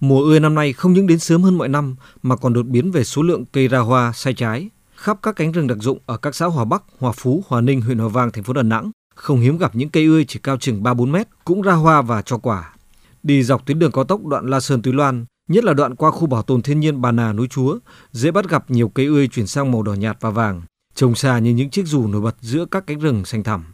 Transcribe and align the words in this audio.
Mùa 0.00 0.22
ươi 0.22 0.40
năm 0.40 0.54
nay 0.54 0.72
không 0.72 0.92
những 0.92 1.06
đến 1.06 1.18
sớm 1.18 1.42
hơn 1.42 1.58
mọi 1.58 1.68
năm 1.68 1.96
mà 2.22 2.36
còn 2.36 2.52
đột 2.52 2.66
biến 2.66 2.90
về 2.90 3.04
số 3.04 3.22
lượng 3.22 3.44
cây 3.52 3.68
ra 3.68 3.78
hoa 3.78 4.12
sai 4.12 4.34
trái. 4.34 4.70
Khắp 4.96 5.18
các 5.22 5.36
cánh 5.36 5.52
rừng 5.52 5.66
đặc 5.66 5.78
dụng 5.80 5.98
ở 6.06 6.16
các 6.16 6.34
xã 6.34 6.46
Hòa 6.46 6.64
Bắc, 6.64 6.82
Hòa 6.98 7.12
Phú, 7.12 7.44
Hòa 7.48 7.60
Ninh, 7.60 7.80
huyện 7.80 7.98
Hòa 7.98 8.08
Vang, 8.08 8.30
thành 8.32 8.44
phố 8.44 8.52
Đà 8.52 8.62
Nẵng, 8.62 8.90
không 9.14 9.40
hiếm 9.40 9.58
gặp 9.58 9.74
những 9.74 9.88
cây 9.88 10.04
ươi 10.04 10.24
chỉ 10.28 10.38
cao 10.42 10.56
chừng 10.56 10.82
3-4 10.82 11.10
mét 11.10 11.28
cũng 11.44 11.62
ra 11.62 11.72
hoa 11.72 12.02
và 12.02 12.22
cho 12.22 12.38
quả. 12.38 12.74
Đi 13.22 13.42
dọc 13.42 13.66
tuyến 13.66 13.78
đường 13.78 13.92
cao 13.92 14.04
tốc 14.04 14.26
đoạn 14.26 14.46
La 14.46 14.60
Sơn 14.60 14.82
Túy 14.82 14.92
Loan, 14.92 15.24
nhất 15.48 15.64
là 15.64 15.74
đoạn 15.74 15.94
qua 15.94 16.10
khu 16.10 16.26
bảo 16.26 16.42
tồn 16.42 16.62
thiên 16.62 16.80
nhiên 16.80 17.00
Bà 17.00 17.12
Nà 17.12 17.32
núi 17.32 17.46
Chúa, 17.50 17.78
dễ 18.12 18.30
bắt 18.30 18.48
gặp 18.48 18.70
nhiều 18.70 18.88
cây 18.88 19.06
ươi 19.06 19.28
chuyển 19.28 19.46
sang 19.46 19.72
màu 19.72 19.82
đỏ 19.82 19.94
nhạt 19.94 20.16
và 20.20 20.30
vàng, 20.30 20.62
trông 20.94 21.14
xa 21.14 21.38
như 21.38 21.50
những 21.50 21.70
chiếc 21.70 21.86
dù 21.86 22.06
nổi 22.06 22.20
bật 22.20 22.36
giữa 22.40 22.64
các 22.64 22.86
cánh 22.86 22.98
rừng 22.98 23.24
xanh 23.24 23.44
thẳm. 23.44 23.64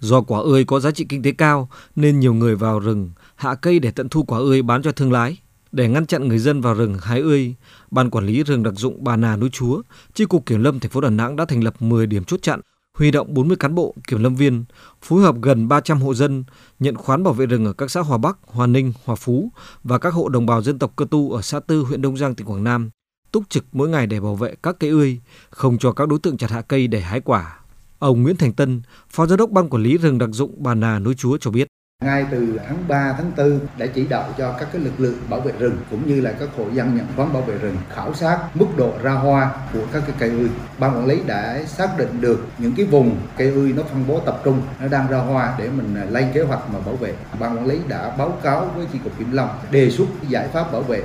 Do 0.00 0.20
quả 0.20 0.40
ươi 0.40 0.64
có 0.64 0.80
giá 0.80 0.90
trị 0.90 1.06
kinh 1.08 1.22
tế 1.22 1.32
cao 1.32 1.68
nên 1.96 2.20
nhiều 2.20 2.34
người 2.34 2.56
vào 2.56 2.80
rừng 2.80 3.10
hạ 3.36 3.54
cây 3.54 3.78
để 3.78 3.90
tận 3.90 4.08
thu 4.08 4.22
quả 4.22 4.38
ươi 4.38 4.62
bán 4.62 4.82
cho 4.82 4.92
thương 4.92 5.12
lái. 5.12 5.38
Để 5.72 5.88
ngăn 5.88 6.06
chặn 6.06 6.28
người 6.28 6.38
dân 6.38 6.60
vào 6.60 6.74
rừng 6.74 6.98
hái 7.02 7.20
ươi, 7.20 7.54
Ban 7.90 8.10
quản 8.10 8.26
lý 8.26 8.42
rừng 8.42 8.62
đặc 8.62 8.74
dụng 8.76 9.04
Bà 9.04 9.16
Nà 9.16 9.36
núi 9.36 9.50
Chúa, 9.52 9.82
Chi 10.14 10.24
cục 10.24 10.46
Kiểm 10.46 10.62
lâm 10.62 10.80
thành 10.80 10.90
phố 10.90 11.00
Đà 11.00 11.10
Nẵng 11.10 11.36
đã 11.36 11.44
thành 11.44 11.64
lập 11.64 11.82
10 11.82 12.06
điểm 12.06 12.24
chốt 12.24 12.42
chặn, 12.42 12.60
huy 12.98 13.10
động 13.10 13.34
40 13.34 13.56
cán 13.56 13.74
bộ 13.74 13.94
kiểm 14.08 14.22
lâm 14.22 14.36
viên, 14.36 14.64
phối 15.02 15.22
hợp 15.22 15.36
gần 15.42 15.68
300 15.68 16.00
hộ 16.00 16.14
dân 16.14 16.44
nhận 16.78 16.96
khoán 16.96 17.22
bảo 17.22 17.34
vệ 17.34 17.46
rừng 17.46 17.64
ở 17.64 17.72
các 17.72 17.90
xã 17.90 18.00
Hòa 18.00 18.18
Bắc, 18.18 18.38
Hòa 18.46 18.66
Ninh, 18.66 18.92
Hòa 19.04 19.16
Phú 19.16 19.52
và 19.84 19.98
các 19.98 20.14
hộ 20.14 20.28
đồng 20.28 20.46
bào 20.46 20.62
dân 20.62 20.78
tộc 20.78 20.92
Cơ 20.96 21.04
Tu 21.10 21.32
ở 21.32 21.42
xã 21.42 21.60
Tư, 21.60 21.82
huyện 21.82 22.02
Đông 22.02 22.16
Giang, 22.16 22.34
tỉnh 22.34 22.46
Quảng 22.46 22.64
Nam 22.64 22.90
túc 23.32 23.44
trực 23.48 23.64
mỗi 23.72 23.88
ngày 23.88 24.06
để 24.06 24.20
bảo 24.20 24.34
vệ 24.34 24.54
các 24.62 24.76
cây 24.80 24.90
ươi, 24.90 25.20
không 25.50 25.78
cho 25.78 25.92
các 25.92 26.08
đối 26.08 26.18
tượng 26.18 26.36
chặt 26.36 26.50
hạ 26.50 26.62
cây 26.62 26.86
để 26.86 27.00
hái 27.00 27.20
quả. 27.20 27.58
Ông 27.98 28.22
Nguyễn 28.22 28.36
Thành 28.36 28.52
Tân, 28.52 28.82
Phó 29.10 29.26
Giám 29.26 29.38
đốc 29.38 29.50
Ban 29.50 29.68
Quản 29.68 29.82
lý 29.82 29.98
rừng 29.98 30.18
đặc 30.18 30.30
dụng 30.32 30.62
Bà 30.62 30.74
Nà 30.74 30.98
núi 30.98 31.14
Chúa 31.14 31.36
cho 31.36 31.50
biết. 31.50 31.68
Ngay 32.04 32.26
từ 32.30 32.60
tháng 32.68 32.76
3, 32.88 33.14
tháng 33.18 33.30
4 33.36 33.60
đã 33.78 33.86
chỉ 33.86 34.06
đạo 34.06 34.28
cho 34.38 34.52
các 34.52 34.68
cái 34.72 34.82
lực 34.82 35.00
lượng 35.00 35.18
bảo 35.28 35.40
vệ 35.40 35.52
rừng 35.58 35.76
cũng 35.90 36.08
như 36.08 36.20
là 36.20 36.32
các 36.32 36.48
hộ 36.56 36.64
dân 36.72 36.96
nhận 36.96 37.06
khoán 37.16 37.32
bảo 37.32 37.42
vệ 37.42 37.58
rừng 37.58 37.76
khảo 37.94 38.14
sát 38.14 38.38
mức 38.54 38.66
độ 38.76 38.92
ra 39.02 39.12
hoa 39.12 39.50
của 39.72 39.82
các 39.92 40.02
cái 40.06 40.16
cây 40.18 40.30
ươi. 40.30 40.48
Ban 40.78 40.96
quản 40.96 41.06
lý 41.06 41.20
đã 41.26 41.62
xác 41.66 41.98
định 41.98 42.20
được 42.20 42.46
những 42.58 42.72
cái 42.76 42.86
vùng 42.86 43.16
cây 43.36 43.48
ươi 43.48 43.72
nó 43.76 43.82
phân 43.82 44.04
bố 44.08 44.20
tập 44.20 44.40
trung, 44.44 44.62
nó 44.80 44.88
đang 44.88 45.08
ra 45.08 45.18
hoa 45.18 45.54
để 45.58 45.68
mình 45.68 45.94
à, 45.96 46.04
lên 46.04 46.24
kế 46.34 46.42
hoạch 46.42 46.70
mà 46.72 46.78
bảo 46.86 46.94
vệ. 46.94 47.14
Ban 47.40 47.56
quản 47.56 47.66
lý 47.66 47.78
đã 47.88 48.10
báo 48.18 48.38
cáo 48.42 48.70
với 48.76 48.86
chi 48.92 48.98
cục 49.04 49.18
kiểm 49.18 49.32
lâm 49.32 49.48
đề 49.70 49.90
xuất 49.90 50.06
giải 50.28 50.48
pháp 50.48 50.72
bảo 50.72 50.82
vệ. 50.82 51.02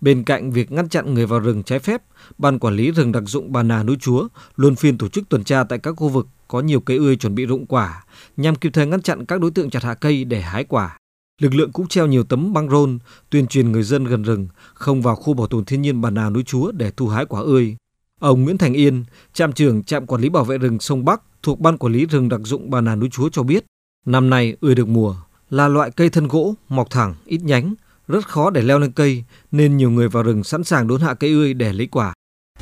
Bên 0.00 0.24
cạnh 0.24 0.50
việc 0.50 0.72
ngăn 0.72 0.88
chặn 0.88 1.14
người 1.14 1.26
vào 1.26 1.40
rừng 1.40 1.62
trái 1.62 1.78
phép, 1.78 2.02
Ban 2.38 2.58
quản 2.58 2.76
lý 2.76 2.90
rừng 2.90 3.12
đặc 3.12 3.22
dụng 3.26 3.52
Bà 3.52 3.62
Nà 3.62 3.82
núi 3.82 3.96
Chúa 4.00 4.28
luôn 4.56 4.76
phiên 4.76 4.98
tổ 4.98 5.08
chức 5.08 5.28
tuần 5.28 5.44
tra 5.44 5.64
tại 5.64 5.78
các 5.78 5.92
khu 5.96 6.08
vực 6.08 6.28
có 6.48 6.60
nhiều 6.60 6.80
cây 6.80 6.96
ươi 6.96 7.16
chuẩn 7.16 7.34
bị 7.34 7.46
rụng 7.46 7.66
quả 7.66 8.04
nhằm 8.36 8.54
kịp 8.54 8.70
thời 8.72 8.86
ngăn 8.86 9.02
chặn 9.02 9.26
các 9.26 9.40
đối 9.40 9.50
tượng 9.50 9.70
chặt 9.70 9.82
hạ 9.82 9.94
cây 9.94 10.24
để 10.24 10.40
hái 10.40 10.64
quả. 10.64 10.96
Lực 11.40 11.54
lượng 11.54 11.72
cũng 11.72 11.88
treo 11.88 12.06
nhiều 12.06 12.24
tấm 12.24 12.52
băng 12.52 12.70
rôn 12.70 12.98
tuyên 13.30 13.46
truyền 13.46 13.72
người 13.72 13.82
dân 13.82 14.04
gần 14.04 14.22
rừng 14.22 14.48
không 14.74 15.02
vào 15.02 15.16
khu 15.16 15.34
bảo 15.34 15.46
tồn 15.46 15.64
thiên 15.64 15.82
nhiên 15.82 16.00
Bà 16.00 16.10
Nà 16.10 16.30
núi 16.30 16.42
Chúa 16.46 16.72
để 16.72 16.90
thu 16.90 17.08
hái 17.08 17.24
quả 17.26 17.40
ươi. 17.40 17.76
Ông 18.20 18.44
Nguyễn 18.44 18.58
Thành 18.58 18.74
Yên, 18.74 19.04
trạm 19.32 19.52
trưởng 19.52 19.82
trạm 19.84 20.06
quản 20.06 20.20
lý 20.20 20.28
bảo 20.28 20.44
vệ 20.44 20.58
rừng 20.58 20.80
sông 20.80 21.04
Bắc 21.04 21.22
thuộc 21.42 21.60
Ban 21.60 21.78
quản 21.78 21.92
lý 21.92 22.06
rừng 22.06 22.28
đặc 22.28 22.40
dụng 22.44 22.70
Bà 22.70 22.80
Nà 22.80 22.94
núi 22.94 23.08
Chúa 23.12 23.28
cho 23.28 23.42
biết, 23.42 23.64
năm 24.06 24.30
nay 24.30 24.56
ươi 24.60 24.74
được 24.74 24.88
mùa 24.88 25.16
là 25.50 25.68
loại 25.68 25.90
cây 25.90 26.10
thân 26.10 26.28
gỗ, 26.28 26.54
mọc 26.68 26.90
thẳng, 26.90 27.14
ít 27.24 27.40
nhánh, 27.42 27.74
rất 28.10 28.28
khó 28.28 28.50
để 28.50 28.62
leo 28.62 28.78
lên 28.78 28.92
cây 28.92 29.24
nên 29.50 29.76
nhiều 29.76 29.90
người 29.90 30.08
vào 30.08 30.22
rừng 30.22 30.44
sẵn 30.44 30.64
sàng 30.64 30.88
đốn 30.88 31.00
hạ 31.00 31.14
cây 31.14 31.30
ươi 31.30 31.54
để 31.54 31.72
lấy 31.72 31.86
quả. 31.86 32.12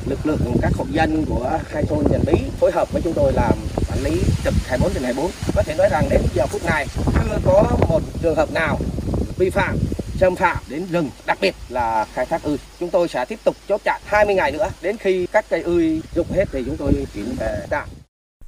Lực 0.05 0.19
lượng 0.25 0.39
các 0.61 0.73
hộ 0.75 0.85
dân 0.91 1.25
của 1.25 1.59
hai 1.71 1.83
thôn 1.83 2.03
Trần 2.11 2.21
Bí 2.27 2.33
phối 2.59 2.71
hợp 2.71 2.91
với 2.91 3.01
chúng 3.01 3.13
tôi 3.13 3.33
làm 3.33 3.53
quản 3.89 4.03
lý 4.03 4.21
trực 4.43 4.53
24 4.65 4.93
trên 4.93 5.03
24. 5.03 5.31
Có 5.55 5.63
thể 5.63 5.75
nói 5.77 5.89
rằng 5.91 6.09
đến 6.09 6.21
giờ 6.33 6.45
phút 6.47 6.65
này 6.65 6.87
chưa 7.29 7.37
có 7.45 7.63
một 7.89 8.01
trường 8.21 8.35
hợp 8.35 8.51
nào 8.53 8.79
vi 9.37 9.49
phạm 9.49 9.77
xâm 10.19 10.35
phạm 10.35 10.57
đến 10.69 10.85
rừng, 10.91 11.09
đặc 11.25 11.37
biệt 11.41 11.55
là 11.69 12.05
khai 12.13 12.25
thác 12.25 12.43
ươi. 12.43 12.57
Chúng 12.79 12.89
tôi 12.89 13.07
sẽ 13.07 13.25
tiếp 13.25 13.39
tục 13.43 13.55
chốt 13.67 13.81
chặn 13.83 14.01
20 14.05 14.35
ngày 14.35 14.51
nữa 14.51 14.69
đến 14.81 14.97
khi 14.97 15.27
các 15.31 15.45
cây 15.49 15.61
ươi 15.61 16.01
rụng 16.15 16.27
hết 16.31 16.45
thì 16.51 16.63
chúng 16.65 16.77
tôi 16.77 17.07
chuyển 17.13 17.35
về 17.39 17.65
trạm. 17.71 17.89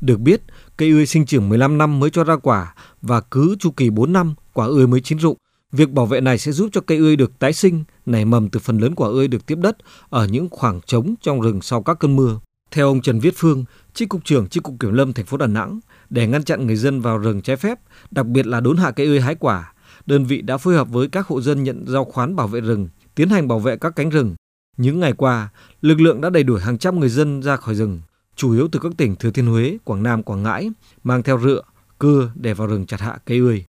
Được 0.02 0.20
biết, 0.20 0.42
cây 0.78 0.90
ươi 0.90 1.06
sinh 1.06 1.26
trưởng 1.26 1.50
15 1.50 1.78
năm 1.78 2.00
mới 2.00 2.10
cho 2.10 2.24
ra 2.24 2.36
quả 2.36 2.76
và 3.02 3.22
cứ 3.22 3.56
chu 3.60 3.72
kỳ 3.72 3.90
4 3.90 4.14
năm 4.14 4.36
quả 4.54 4.66
ươi 4.66 4.88
mới 4.88 5.02
chín 5.02 5.18
rụng. 5.18 5.38
Việc 5.72 5.92
bảo 5.92 6.06
vệ 6.06 6.22
này 6.22 6.38
sẽ 6.38 6.52
giúp 6.52 6.70
cho 6.72 6.82
cây 6.82 6.98
ươi 6.98 7.16
được 7.16 7.40
tái 7.40 7.54
sinh, 7.54 7.84
nảy 8.06 8.26
mầm 8.26 8.50
từ 8.50 8.60
phần 8.60 8.78
lớn 8.78 8.96
quả 8.96 9.10
ươi 9.10 9.28
được 9.28 9.46
tiếp 9.46 9.58
đất 9.62 9.78
ở 10.10 10.28
những 10.28 10.48
khoảng 10.52 10.82
trống 10.82 11.16
trong 11.22 11.42
rừng 11.42 11.62
sau 11.62 11.84
các 11.84 12.00
cơn 12.00 12.16
mưa. 12.16 12.40
Theo 12.72 12.88
ông 12.88 13.02
Trần 13.02 13.20
Viết 13.20 13.34
Phương, 13.38 13.66
Chi 13.94 14.06
cục 14.06 14.26
trưởng 14.26 14.48
Chi 14.48 14.60
cục 14.60 14.76
Kiểm 14.80 14.94
lâm 14.94 15.14
thành 15.14 15.26
phố 15.26 15.38
Đà 15.38 15.48
Nẵng, 15.48 15.80
để 16.10 16.28
ngăn 16.28 16.44
chặn 16.44 16.68
người 16.68 16.76
dân 16.76 17.02
vào 17.02 17.18
rừng 17.18 17.42
trái 17.42 17.56
phép, 17.56 17.80
đặc 18.12 18.26
biệt 18.26 18.48
là 18.48 18.60
đốn 18.60 18.78
hạ 18.78 18.92
cây 18.92 19.08
ươi 19.08 19.22
hái 19.22 19.36
quả, 19.36 19.74
đơn 20.06 20.26
vị 20.26 20.42
đã 20.42 20.58
phối 20.58 20.76
hợp 20.76 20.90
với 20.90 21.08
các 21.08 21.28
hộ 21.28 21.42
dân 21.42 21.64
nhận 21.64 21.86
giao 21.88 22.06
khoán 22.06 22.36
bảo 22.36 22.48
vệ 22.48 22.62
rừng, 22.62 22.90
tiến 23.16 23.30
hành 23.30 23.48
bảo 23.48 23.60
vệ 23.60 23.78
các 23.78 23.96
cánh 23.96 24.10
rừng. 24.10 24.36
Những 24.78 25.00
ngày 25.00 25.14
qua, 25.14 25.50
lực 25.82 26.02
lượng 26.02 26.22
đã 26.22 26.30
đẩy 26.30 26.44
đuổi 26.44 26.62
hàng 26.62 26.78
trăm 26.78 27.00
người 27.00 27.10
dân 27.10 27.42
ra 27.42 27.56
khỏi 27.56 27.76
rừng, 27.76 28.02
chủ 28.36 28.52
yếu 28.52 28.68
từ 28.72 28.80
các 28.84 28.92
tỉnh 28.98 29.16
Thừa 29.16 29.32
Thiên 29.32 29.46
Huế, 29.46 29.78
Quảng 29.84 30.04
Nam, 30.04 30.24
Quảng 30.24 30.44
Ngãi, 30.44 30.72
mang 31.04 31.24
theo 31.24 31.40
rựa, 31.40 31.62
cưa 31.98 32.32
để 32.36 32.54
vào 32.54 32.68
rừng 32.68 32.86
chặt 32.86 33.02
hạ 33.02 33.18
cây 33.26 33.38
ươi. 33.38 33.66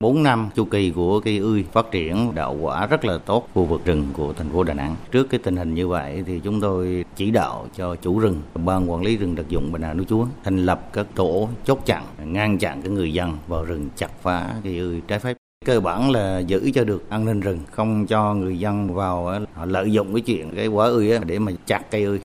4 0.00 0.22
năm 0.22 0.48
chu 0.54 0.64
kỳ 0.64 0.90
của 0.90 1.20
cây 1.20 1.38
ươi 1.38 1.64
phát 1.72 1.90
triển 1.90 2.34
đạo 2.34 2.56
quả 2.60 2.86
rất 2.86 3.04
là 3.04 3.18
tốt 3.18 3.48
khu 3.54 3.64
vực 3.64 3.84
rừng 3.84 4.08
của 4.12 4.32
thành 4.32 4.48
phố 4.50 4.64
Đà 4.64 4.74
Nẵng. 4.74 4.96
Trước 5.10 5.30
cái 5.30 5.40
tình 5.42 5.56
hình 5.56 5.74
như 5.74 5.88
vậy 5.88 6.24
thì 6.26 6.40
chúng 6.44 6.60
tôi 6.60 7.04
chỉ 7.16 7.30
đạo 7.30 7.66
cho 7.76 7.96
chủ 7.96 8.18
rừng, 8.18 8.42
ban 8.54 8.90
quản 8.90 9.02
lý 9.02 9.16
rừng 9.16 9.34
đặc 9.34 9.46
dụng 9.48 9.72
Bà 9.72 9.78
Nà 9.78 9.94
Núi 9.94 10.06
Chúa 10.08 10.26
thành 10.44 10.66
lập 10.66 10.88
các 10.92 11.06
tổ 11.14 11.48
chốt 11.64 11.78
chặn, 11.86 12.04
ngăn 12.24 12.58
chặn 12.58 12.82
cái 12.82 12.90
người 12.90 13.12
dân 13.12 13.36
vào 13.46 13.64
rừng 13.64 13.88
chặt 13.96 14.10
phá 14.22 14.54
cây 14.64 14.78
ươi 14.78 15.02
trái 15.08 15.18
phép 15.18 15.36
cơ 15.66 15.80
bản 15.80 16.10
là 16.10 16.38
giữ 16.38 16.70
cho 16.74 16.84
được 16.84 17.10
an 17.10 17.24
ninh 17.24 17.40
rừng 17.40 17.58
không 17.70 18.06
cho 18.06 18.34
người 18.34 18.58
dân 18.58 18.94
vào 18.94 19.24
họ 19.54 19.64
lợi 19.64 19.92
dụng 19.92 20.14
cái 20.14 20.20
chuyện 20.20 20.50
cái 20.56 20.66
quả 20.66 20.86
ươi 20.86 21.18
để 21.26 21.38
mà 21.38 21.52
chặt 21.66 21.90
cây 21.90 22.02
ươi 22.02 22.14